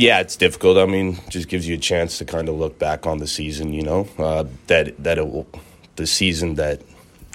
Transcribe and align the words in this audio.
Yeah, 0.00 0.20
it's 0.20 0.36
difficult. 0.36 0.78
I 0.78 0.86
mean, 0.86 1.18
just 1.28 1.48
gives 1.48 1.66
you 1.66 1.74
a 1.74 1.78
chance 1.78 2.18
to 2.18 2.24
kind 2.24 2.48
of 2.48 2.54
look 2.54 2.78
back 2.78 3.04
on 3.04 3.18
the 3.18 3.26
season. 3.26 3.72
You 3.72 3.82
know, 3.82 4.08
uh, 4.16 4.44
that 4.68 4.96
that 5.02 5.18
it 5.18 5.26
will, 5.26 5.48
the 5.96 6.06
season 6.06 6.54
that 6.54 6.82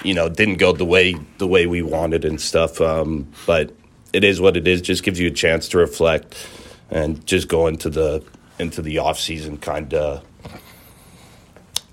you 0.02 0.14
know 0.14 0.30
didn't 0.30 0.56
go 0.56 0.72
the 0.72 0.86
way 0.86 1.14
the 1.36 1.46
way 1.46 1.66
we 1.66 1.82
wanted 1.82 2.24
and 2.24 2.40
stuff. 2.40 2.80
Um, 2.80 3.28
but 3.44 3.74
it 4.14 4.24
is 4.24 4.40
what 4.40 4.56
it 4.56 4.66
is. 4.66 4.80
Just 4.80 5.02
gives 5.02 5.20
you 5.20 5.28
a 5.28 5.30
chance 5.30 5.68
to 5.68 5.78
reflect 5.78 6.48
and 6.90 7.26
just 7.26 7.48
go 7.48 7.66
into 7.66 7.90
the 7.90 8.24
into 8.58 8.80
the 8.80 8.96
off 8.96 9.20
season 9.20 9.58
kind 9.58 9.92
of 9.92 10.24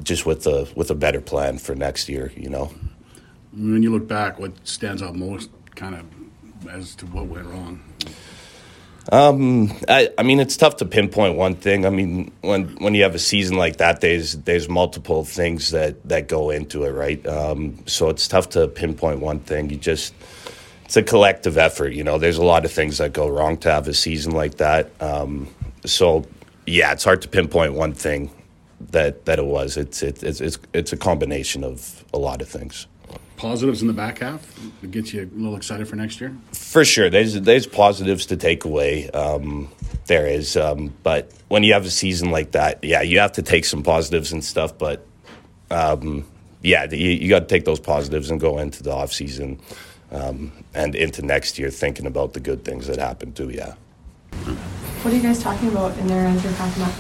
just 0.04 0.26
with 0.26 0.48
a 0.48 0.70
with 0.74 0.90
a 0.90 0.96
better 0.96 1.20
plan 1.20 1.58
for 1.58 1.76
next 1.76 2.08
year. 2.08 2.32
You 2.38 2.50
know. 2.50 2.72
When 3.52 3.84
you 3.84 3.92
look 3.92 4.08
back, 4.08 4.40
what 4.40 4.54
stands 4.66 5.02
out 5.02 5.16
most, 5.18 5.50
kind 5.76 5.96
of, 5.96 6.70
as 6.70 6.96
to 6.96 7.06
what 7.08 7.26
went 7.26 7.48
wrong? 7.48 7.84
Um, 9.12 9.74
I, 9.90 10.10
I 10.18 10.24
mean, 10.24 10.40
it's 10.40 10.56
tough 10.56 10.78
to 10.78 10.86
pinpoint 10.86 11.36
one 11.36 11.56
thing. 11.56 11.86
I 11.86 11.90
mean, 11.90 12.32
when 12.42 12.68
when 12.78 12.94
you 12.94 13.04
have 13.04 13.16
a 13.16 13.20
season 13.20 13.58
like 13.58 13.78
that, 13.78 14.02
there's 14.02 14.34
there's 14.34 14.70
multiple 14.70 15.26
things 15.26 15.72
that 15.72 16.08
that 16.08 16.28
go 16.28 16.50
into 16.52 16.84
it, 16.84 16.92
right? 16.92 17.26
Um, 17.26 17.84
so 17.88 18.10
it's 18.10 18.28
tough 18.28 18.50
to 18.50 18.68
pinpoint 18.68 19.20
one 19.20 19.40
thing. 19.40 19.70
You 19.70 19.78
just 19.78 20.14
it's 20.86 20.98
a 20.98 21.04
collective 21.04 21.58
effort. 21.58 21.94
You 21.94 22.04
know, 22.04 22.20
there's 22.20 22.38
a 22.38 22.44
lot 22.44 22.64
of 22.64 22.72
things 22.72 23.00
that 23.00 23.14
go 23.14 23.28
wrong 23.28 23.58
to 23.60 23.72
have 23.72 23.88
a 23.88 23.94
season 23.94 24.34
like 24.34 24.58
that. 24.58 24.92
Um, 25.02 25.48
so 25.86 26.26
yeah, 26.68 26.92
it's 26.92 27.04
hard 27.04 27.24
to 27.24 27.28
pinpoint 27.28 27.74
one 27.74 27.94
thing 27.94 28.30
that 28.92 29.26
that 29.26 29.40
it 29.40 29.46
was. 29.46 29.78
It's 29.78 30.04
it, 30.04 30.22
it's 30.22 30.42
it's 30.42 30.60
it's 30.74 30.94
a 30.94 30.98
combination 30.98 31.64
of 31.64 32.06
a 32.14 32.20
lot 32.20 32.42
of 32.42 32.48
things 32.48 32.86
positives 33.42 33.82
in 33.82 33.88
the 33.88 33.94
back 33.94 34.20
half 34.20 34.46
that 34.82 34.92
gets 34.92 35.12
you 35.14 35.24
a 35.24 35.36
little 35.36 35.56
excited 35.56 35.88
for 35.88 35.96
next 35.96 36.22
year? 36.22 36.38
For 36.54 36.86
sure, 36.86 37.10
there's 37.10 37.34
there's 37.42 37.66
positives 37.66 38.28
to 38.28 38.38
take 38.38 38.66
away. 38.66 39.10
Um, 39.10 39.68
there 40.06 40.28
is, 40.28 40.56
um, 40.56 40.94
but 41.02 41.32
when 41.48 41.64
you 41.64 41.74
have 41.74 41.86
a 41.86 41.90
season 41.90 42.30
like 42.30 42.52
that, 42.52 42.84
yeah, 42.84 43.02
you 43.02 43.20
have 43.20 43.32
to 43.34 43.42
take 43.42 43.66
some 43.66 43.82
positives 43.82 44.32
and 44.32 44.44
stuff. 44.44 44.78
But 44.78 45.06
um, 45.72 46.26
yeah, 46.62 46.86
you, 46.92 47.10
you 47.10 47.30
got 47.30 47.40
to 47.40 47.46
take 47.48 47.66
those 47.66 47.80
positives 47.80 48.30
and 48.30 48.40
go 48.40 48.60
into 48.60 48.84
the 48.84 48.92
off 48.92 49.12
season 49.12 49.60
um, 50.12 50.52
and 50.76 50.94
into 50.94 51.24
next 51.24 51.58
year 51.58 51.72
thinking 51.72 52.06
about 52.06 52.34
the 52.34 52.40
good 52.40 52.64
things 52.64 52.86
that 52.88 53.00
happened 53.00 53.36
too. 53.36 53.50
Yeah. 53.50 53.74
What 55.02 55.14
are 55.14 55.18
you 55.18 55.24
guys 55.24 55.42
talking 55.42 55.70
about 55.70 55.98
in 55.98 56.06
there 56.06 56.28
as 56.28 56.44
you're 56.44 56.54
packing 56.54 56.84
up? 56.84 56.94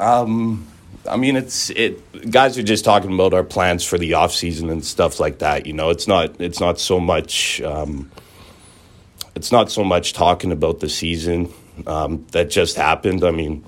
Um, 0.00 0.68
I 1.06 1.16
mean, 1.16 1.36
it's 1.36 1.70
it. 1.70 2.30
Guys 2.30 2.58
are 2.58 2.62
just 2.62 2.84
talking 2.84 3.12
about 3.12 3.34
our 3.34 3.44
plans 3.44 3.84
for 3.84 3.98
the 3.98 4.14
off 4.14 4.32
season 4.32 4.70
and 4.70 4.84
stuff 4.84 5.20
like 5.20 5.38
that. 5.38 5.66
You 5.66 5.72
know, 5.72 5.90
it's 5.90 6.08
not 6.08 6.40
it's 6.40 6.60
not 6.60 6.78
so 6.78 7.00
much. 7.00 7.60
Um, 7.62 8.10
it's 9.34 9.52
not 9.52 9.70
so 9.70 9.84
much 9.84 10.12
talking 10.12 10.50
about 10.52 10.80
the 10.80 10.88
season 10.88 11.52
um, 11.86 12.26
that 12.32 12.50
just 12.50 12.76
happened. 12.76 13.24
I 13.24 13.30
mean, 13.30 13.64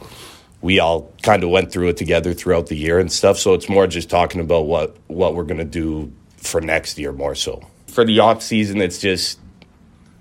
we 0.60 0.80
all 0.80 1.12
kind 1.22 1.44
of 1.44 1.50
went 1.50 1.72
through 1.72 1.88
it 1.88 1.96
together 1.96 2.34
throughout 2.34 2.66
the 2.66 2.76
year 2.76 2.98
and 2.98 3.10
stuff. 3.10 3.38
So 3.38 3.54
it's 3.54 3.68
more 3.68 3.86
just 3.86 4.10
talking 4.10 4.40
about 4.40 4.66
what 4.66 4.96
what 5.06 5.34
we're 5.34 5.44
gonna 5.44 5.64
do 5.64 6.12
for 6.36 6.60
next 6.60 6.98
year 6.98 7.12
more 7.12 7.34
so. 7.34 7.62
For 7.86 8.04
the 8.04 8.20
off 8.20 8.42
season, 8.42 8.80
it's 8.80 8.98
just 8.98 9.38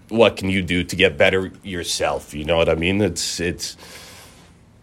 what 0.09 0.37
can 0.37 0.49
you 0.49 0.61
do 0.61 0.83
to 0.83 0.95
get 0.95 1.17
better 1.17 1.51
yourself. 1.63 2.33
You 2.33 2.45
know 2.45 2.57
what 2.57 2.69
I 2.69 2.75
mean? 2.75 3.01
It's 3.01 3.39
it's 3.39 3.77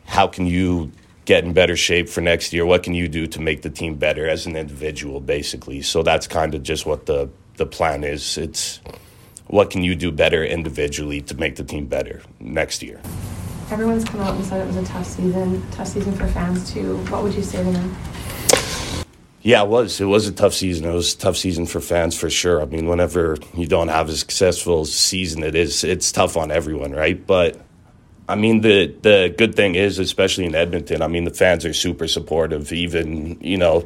how 0.06 0.26
can 0.26 0.46
you 0.46 0.92
get 1.26 1.44
in 1.44 1.52
better 1.52 1.76
shape 1.76 2.08
for 2.08 2.22
next 2.22 2.52
year? 2.52 2.64
What 2.64 2.82
can 2.82 2.94
you 2.94 3.08
do 3.08 3.26
to 3.26 3.40
make 3.40 3.62
the 3.62 3.70
team 3.70 3.96
better 3.96 4.26
as 4.26 4.46
an 4.46 4.56
individual, 4.56 5.20
basically? 5.20 5.82
So 5.82 6.02
that's 6.02 6.26
kind 6.26 6.54
of 6.54 6.62
just 6.62 6.86
what 6.86 7.06
the 7.06 7.28
the 7.56 7.66
plan 7.66 8.04
is. 8.04 8.38
It's 8.38 8.80
what 9.48 9.70
can 9.70 9.82
you 9.82 9.94
do 9.94 10.10
better 10.10 10.44
individually 10.44 11.20
to 11.22 11.34
make 11.36 11.56
the 11.56 11.64
team 11.64 11.86
better 11.86 12.22
next 12.40 12.82
year. 12.82 13.00
Everyone's 13.70 14.04
come 14.04 14.20
out 14.20 14.34
and 14.34 14.44
said 14.44 14.60
it 14.60 14.66
was 14.66 14.76
a 14.76 14.84
tough 14.84 15.06
season, 15.06 15.70
tough 15.70 15.88
season 15.88 16.12
for 16.14 16.26
fans 16.28 16.72
too. 16.72 16.98
What 17.06 17.22
would 17.22 17.34
you 17.34 17.42
say 17.42 17.64
to 17.64 17.70
them? 17.70 17.96
Yeah, 19.42 19.62
it 19.62 19.68
was. 19.68 20.00
It 20.00 20.06
was 20.06 20.26
a 20.26 20.32
tough 20.32 20.54
season. 20.54 20.86
It 20.86 20.92
was 20.92 21.14
a 21.14 21.18
tough 21.18 21.36
season 21.36 21.66
for 21.66 21.80
fans 21.80 22.18
for 22.18 22.28
sure. 22.28 22.60
I 22.60 22.64
mean, 22.64 22.86
whenever 22.86 23.36
you 23.54 23.66
don't 23.66 23.88
have 23.88 24.08
a 24.08 24.16
successful 24.16 24.84
season, 24.84 25.42
it 25.44 25.54
is 25.54 25.84
it's 25.84 26.10
tough 26.10 26.36
on 26.36 26.50
everyone, 26.50 26.92
right? 26.92 27.24
But 27.24 27.60
I 28.28 28.34
mean, 28.34 28.60
the 28.60 28.94
the 29.02 29.34
good 29.36 29.54
thing 29.54 29.74
is, 29.74 29.98
especially 29.98 30.46
in 30.46 30.54
Edmonton, 30.54 31.02
I 31.02 31.08
mean, 31.08 31.24
the 31.24 31.30
fans 31.34 31.64
are 31.64 31.72
super 31.72 32.08
supportive. 32.08 32.72
Even 32.72 33.38
you 33.40 33.56
know, 33.56 33.84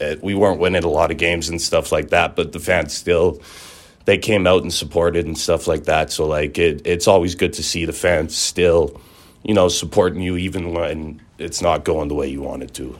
eh, 0.00 0.16
we 0.22 0.34
weren't 0.34 0.60
winning 0.60 0.84
a 0.84 0.88
lot 0.88 1.10
of 1.10 1.16
games 1.16 1.48
and 1.48 1.60
stuff 1.60 1.90
like 1.92 2.10
that, 2.10 2.36
but 2.36 2.52
the 2.52 2.60
fans 2.60 2.94
still 2.94 3.40
they 4.04 4.18
came 4.18 4.46
out 4.46 4.62
and 4.62 4.72
supported 4.72 5.26
and 5.26 5.36
stuff 5.36 5.66
like 5.66 5.84
that. 5.84 6.12
So 6.12 6.26
like, 6.26 6.58
it 6.58 6.82
it's 6.84 7.08
always 7.08 7.34
good 7.34 7.54
to 7.54 7.62
see 7.62 7.84
the 7.84 7.92
fans 7.92 8.36
still, 8.36 9.00
you 9.42 9.54
know, 9.54 9.68
supporting 9.68 10.20
you 10.22 10.36
even 10.36 10.72
when 10.72 11.20
it's 11.38 11.62
not 11.62 11.84
going 11.84 12.08
the 12.08 12.14
way 12.14 12.28
you 12.28 12.42
want 12.42 12.62
it 12.62 12.74
to. 12.74 12.92